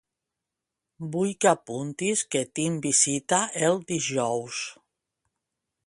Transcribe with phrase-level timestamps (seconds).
[1.15, 4.65] Vull que apuntis que tinc visita el dijous.